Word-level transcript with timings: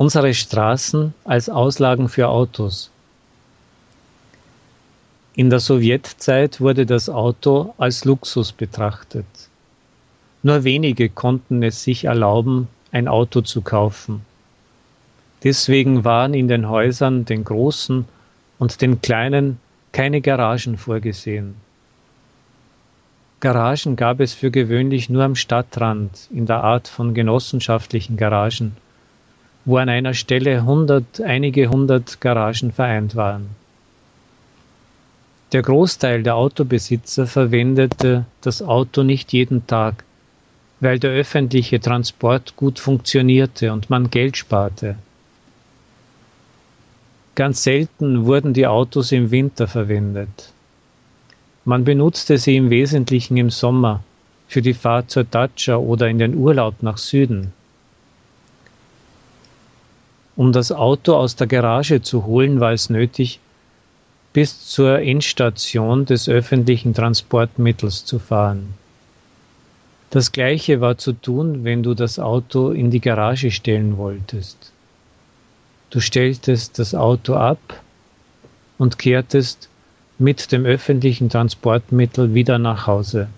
Unsere 0.00 0.32
Straßen 0.32 1.12
als 1.24 1.50
Auslagen 1.50 2.08
für 2.08 2.30
Autos. 2.30 2.90
In 5.34 5.50
der 5.50 5.60
Sowjetzeit 5.60 6.58
wurde 6.58 6.86
das 6.86 7.10
Auto 7.10 7.74
als 7.76 8.06
Luxus 8.06 8.50
betrachtet. 8.50 9.26
Nur 10.42 10.64
wenige 10.64 11.10
konnten 11.10 11.62
es 11.62 11.84
sich 11.84 12.04
erlauben, 12.04 12.68
ein 12.92 13.08
Auto 13.08 13.42
zu 13.42 13.60
kaufen. 13.60 14.24
Deswegen 15.44 16.02
waren 16.02 16.32
in 16.32 16.48
den 16.48 16.66
Häusern, 16.70 17.26
den 17.26 17.44
großen 17.44 18.06
und 18.58 18.80
den 18.80 19.02
kleinen, 19.02 19.58
keine 19.92 20.22
Garagen 20.22 20.78
vorgesehen. 20.78 21.56
Garagen 23.40 23.96
gab 23.96 24.20
es 24.20 24.32
für 24.32 24.50
gewöhnlich 24.50 25.10
nur 25.10 25.24
am 25.24 25.34
Stadtrand 25.34 26.26
in 26.32 26.46
der 26.46 26.64
Art 26.64 26.88
von 26.88 27.12
genossenschaftlichen 27.12 28.16
Garagen, 28.16 28.74
wo 29.64 29.76
an 29.76 29.88
einer 29.88 30.14
Stelle 30.14 30.64
hundert, 30.64 31.20
einige 31.20 31.68
hundert 31.68 32.20
Garagen 32.20 32.72
vereint 32.72 33.14
waren. 33.14 33.50
Der 35.52 35.62
Großteil 35.62 36.22
der 36.22 36.36
Autobesitzer 36.36 37.26
verwendete 37.26 38.24
das 38.40 38.62
Auto 38.62 39.02
nicht 39.02 39.32
jeden 39.32 39.66
Tag, 39.66 40.04
weil 40.78 40.98
der 40.98 41.10
öffentliche 41.10 41.80
Transport 41.80 42.56
gut 42.56 42.78
funktionierte 42.78 43.72
und 43.72 43.90
man 43.90 44.10
Geld 44.10 44.36
sparte. 44.36 44.96
Ganz 47.34 47.62
selten 47.62 48.26
wurden 48.26 48.54
die 48.54 48.66
Autos 48.66 49.12
im 49.12 49.30
Winter 49.30 49.66
verwendet. 49.66 50.52
Man 51.64 51.84
benutzte 51.84 52.38
sie 52.38 52.56
im 52.56 52.70
Wesentlichen 52.70 53.36
im 53.36 53.50
Sommer 53.50 54.02
für 54.46 54.62
die 54.62 54.74
Fahrt 54.74 55.10
zur 55.10 55.24
Datscha 55.24 55.76
oder 55.76 56.08
in 56.08 56.18
den 56.18 56.34
Urlaub 56.34 56.82
nach 56.82 56.98
Süden. 56.98 57.52
Um 60.36 60.52
das 60.52 60.72
Auto 60.72 61.14
aus 61.14 61.36
der 61.36 61.46
Garage 61.46 62.02
zu 62.02 62.24
holen, 62.24 62.60
war 62.60 62.72
es 62.72 62.90
nötig, 62.90 63.40
bis 64.32 64.68
zur 64.68 65.00
Endstation 65.00 66.04
des 66.04 66.28
öffentlichen 66.28 66.94
Transportmittels 66.94 68.04
zu 68.04 68.18
fahren. 68.18 68.74
Das 70.10 70.32
gleiche 70.32 70.80
war 70.80 70.98
zu 70.98 71.12
tun, 71.12 71.64
wenn 71.64 71.82
du 71.82 71.94
das 71.94 72.18
Auto 72.18 72.70
in 72.70 72.90
die 72.90 73.00
Garage 73.00 73.50
stellen 73.50 73.96
wolltest. 73.96 74.72
Du 75.90 76.00
stelltest 76.00 76.78
das 76.78 76.94
Auto 76.94 77.34
ab 77.34 77.80
und 78.78 78.98
kehrtest 78.98 79.68
mit 80.18 80.52
dem 80.52 80.64
öffentlichen 80.64 81.28
Transportmittel 81.28 82.34
wieder 82.34 82.58
nach 82.58 82.86
Hause. 82.86 83.28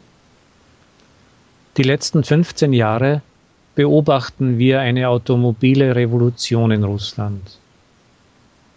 Die 1.76 1.82
letzten 1.82 2.24
15 2.24 2.72
Jahre 2.72 3.22
beobachten 3.74 4.58
wir 4.58 4.80
eine 4.80 5.08
automobile 5.08 5.94
Revolution 5.94 6.70
in 6.70 6.84
Russland. 6.84 7.58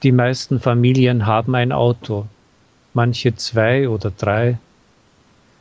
Die 0.03 0.11
meisten 0.11 0.59
Familien 0.59 1.25
haben 1.25 1.55
ein 1.55 1.71
Auto, 1.71 2.27
manche 2.93 3.35
zwei 3.35 3.89
oder 3.89 4.11
drei. 4.11 4.57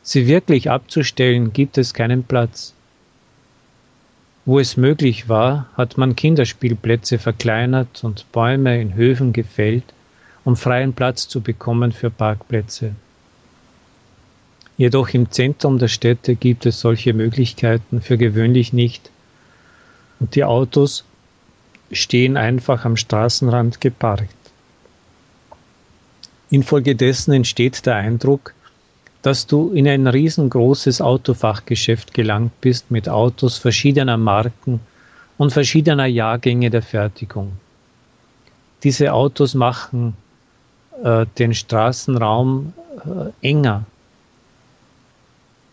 Sie 0.03 0.27
wirklich 0.27 0.69
abzustellen 0.69 1.51
gibt 1.51 1.77
es 1.77 1.93
keinen 1.93 2.23
Platz. 2.23 2.73
Wo 4.45 4.59
es 4.59 4.77
möglich 4.77 5.27
war, 5.27 5.67
hat 5.75 5.97
man 5.97 6.15
Kinderspielplätze 6.15 7.17
verkleinert 7.17 8.03
und 8.03 8.31
Bäume 8.31 8.79
in 8.79 8.93
Höfen 8.93 9.33
gefällt, 9.33 9.85
um 10.43 10.55
freien 10.55 10.93
Platz 10.93 11.27
zu 11.27 11.41
bekommen 11.41 11.91
für 11.91 12.11
Parkplätze. 12.11 12.91
Jedoch 14.77 15.09
im 15.09 15.31
Zentrum 15.31 15.79
der 15.79 15.87
Städte 15.87 16.35
gibt 16.35 16.65
es 16.67 16.79
solche 16.79 17.13
Möglichkeiten 17.13 18.01
für 18.01 18.17
gewöhnlich 18.17 18.71
nicht 18.71 19.09
und 20.19 20.35
die 20.35 20.43
Autos 20.43 21.03
stehen 21.91 22.37
einfach 22.37 22.85
am 22.85 22.97
Straßenrand 22.97 23.81
geparkt. 23.81 24.35
Infolgedessen 26.49 27.33
entsteht 27.33 27.85
der 27.85 27.95
Eindruck, 27.95 28.53
dass 29.21 29.47
du 29.47 29.71
in 29.71 29.87
ein 29.87 30.05
riesengroßes 30.05 31.01
Autofachgeschäft 31.01 32.13
gelangt 32.13 32.61
bist 32.61 32.91
mit 32.91 33.09
Autos 33.09 33.57
verschiedener 33.57 34.17
Marken 34.17 34.79
und 35.37 35.51
verschiedener 35.51 36.05
Jahrgänge 36.05 36.69
der 36.69 36.83
Fertigung. 36.83 37.53
Diese 38.83 39.13
Autos 39.13 39.55
machen 39.55 40.15
äh, 41.03 41.25
den 41.39 41.53
Straßenraum 41.53 42.73
äh, 43.03 43.47
enger. 43.47 43.85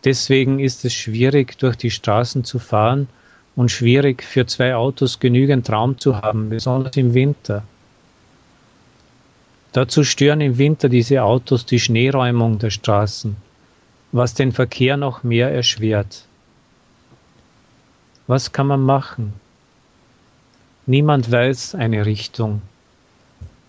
Deswegen 0.05 0.59
ist 0.59 0.85
es 0.85 0.95
schwierig, 0.95 1.59
durch 1.59 1.77
die 1.77 1.91
Straßen 1.91 2.45
zu 2.45 2.59
fahren 2.59 3.09
und 3.57 3.71
schwierig 3.71 4.23
für 4.23 4.47
zwei 4.47 4.75
Autos 4.75 5.19
genügend 5.19 5.71
Raum 5.71 5.99
zu 5.99 6.17
haben, 6.17 6.49
besonders 6.49 6.97
im 6.97 7.15
Winter. 7.15 7.65
Dazu 9.73 10.05
stören 10.05 10.41
im 10.41 10.59
Winter 10.59 10.89
diese 10.89 11.23
Autos 11.23 11.65
die 11.65 11.81
Schneeräumung 11.81 12.59
der 12.59 12.71
Straßen, 12.71 13.37
was 14.13 14.35
den 14.35 14.53
Verkehr 14.53 14.97
noch 14.97 15.23
mehr 15.23 15.51
erschwert. 15.51 16.27
Was 18.27 18.53
kann 18.53 18.67
man 18.67 18.83
machen? 18.83 19.33
Niemand 20.87 21.31
weiß 21.31 21.75
eine 21.75 22.07
Richtung. 22.07 22.63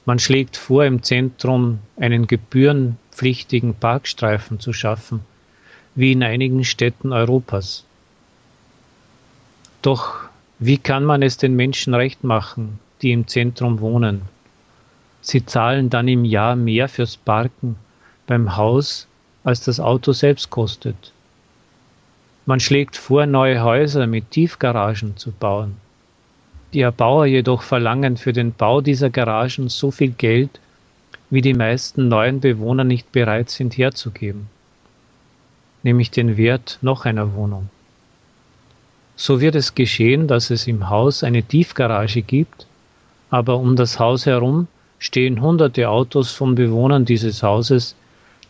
Man 0.06 0.20
schlägt 0.20 0.58
vor, 0.58 0.84
im 0.84 1.04
Zentrum 1.04 1.80
einen 1.96 2.28
gebührenpflichtigen 2.28 3.74
Parkstreifen 3.76 4.60
zu 4.60 4.74
schaffen, 4.74 5.22
wie 5.96 6.12
in 6.12 6.24
einigen 6.24 6.66
Städten 6.66 7.14
Europas. 7.14 7.86
Doch 9.84 10.16
wie 10.60 10.78
kann 10.78 11.04
man 11.04 11.22
es 11.22 11.36
den 11.36 11.58
Menschen 11.58 11.94
recht 11.94 12.24
machen, 12.24 12.80
die 13.02 13.12
im 13.12 13.28
Zentrum 13.28 13.82
wohnen? 13.82 14.22
Sie 15.20 15.46
zahlen 15.46 15.90
dann 15.90 16.08
im 16.08 16.24
Jahr 16.24 16.56
mehr 16.56 16.88
fürs 16.88 17.18
Parken 17.18 17.76
beim 18.26 18.56
Haus, 18.56 19.08
als 19.44 19.66
das 19.66 19.82
Auto 19.82 20.14
selbst 20.14 20.50
kostet. 20.50 21.12
Man 22.46 22.62
schlägt 22.62 22.96
vor, 22.96 23.26
neue 23.26 23.62
Häuser 23.62 24.08
mit 24.08 24.32
Tiefgaragen 24.32 25.18
zu 25.18 25.32
bauen. 25.32 25.76
Die 26.72 26.80
Erbauer 26.80 27.26
jedoch 27.26 27.62
verlangen 27.62 28.16
für 28.16 28.32
den 28.32 28.54
Bau 28.54 28.80
dieser 28.80 29.10
Garagen 29.10 29.68
so 29.68 29.92
viel 29.92 30.12
Geld, 30.12 30.62
wie 31.30 31.42
die 31.42 31.54
meisten 31.54 32.08
neuen 32.08 32.40
Bewohner 32.40 32.86
nicht 32.86 33.12
bereit 33.12 33.50
sind 33.50 33.78
herzugeben, 33.78 34.48
nämlich 35.84 36.10
den 36.10 36.38
Wert 36.38 36.80
noch 36.82 37.04
einer 37.04 37.34
Wohnung. 37.36 37.70
So 39.16 39.41
wird 39.41 39.56
es 39.56 39.75
geschehen, 39.75 40.28
dass 40.28 40.50
es 40.50 40.68
im 40.68 40.90
Haus 40.90 41.24
eine 41.24 41.44
Tiefgarage 41.44 42.22
gibt, 42.22 42.66
aber 43.29 43.57
um 43.57 43.75
das 43.75 44.00
Haus 44.00 44.25
herum 44.25 44.68
stehen 45.00 45.41
hunderte 45.41 45.90
Autos 45.90 46.31
von 46.31 46.56
Bewohnern 46.56 47.06
dieses 47.06 47.44
Hauses, 47.44 47.96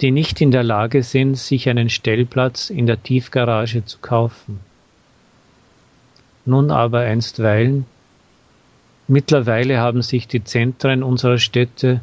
die 0.01 0.11
nicht 0.11 0.41
in 0.41 0.51
der 0.51 0.63
Lage 0.63 1.03
sind, 1.03 1.35
sich 1.35 1.69
einen 1.69 1.89
Stellplatz 1.89 2.69
in 2.69 2.85
der 2.85 3.01
Tiefgarage 3.01 3.85
zu 3.85 3.99
kaufen. 3.99 4.59
Nun 6.45 6.71
aber 6.71 6.99
einstweilen, 6.99 7.85
mittlerweile 9.07 9.79
haben 9.79 10.01
sich 10.01 10.27
die 10.27 10.43
Zentren 10.43 11.03
unserer 11.03 11.37
Städte 11.37 12.01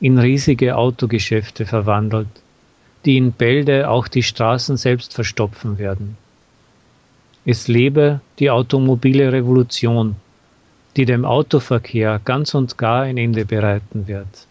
in 0.00 0.18
riesige 0.18 0.76
Autogeschäfte 0.76 1.66
verwandelt, 1.66 2.28
die 3.04 3.16
in 3.16 3.32
Bälde 3.32 3.88
auch 3.88 4.08
die 4.08 4.22
Straßen 4.22 4.76
selbst 4.76 5.14
verstopfen 5.14 5.78
werden. 5.78 6.16
Es 7.44 7.68
lebe 7.68 8.20
die 8.38 8.50
automobile 8.50 9.32
Revolution, 9.32 10.16
die 10.96 11.06
dem 11.06 11.24
Autoverkehr 11.24 12.20
ganz 12.24 12.54
und 12.54 12.76
gar 12.76 13.02
ein 13.02 13.16
Ende 13.16 13.44
bereiten 13.46 14.06
wird. 14.06 14.46